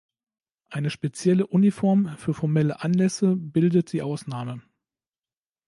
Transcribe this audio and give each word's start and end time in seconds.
Eine 0.71 0.89
spezielle 0.89 1.45
Uniform 1.45 2.17
für 2.17 2.33
formelle 2.33 2.81
Anlässe 2.81 3.35
bildet 3.35 3.93
die 3.93 4.01
Ausnahme. 4.01 4.63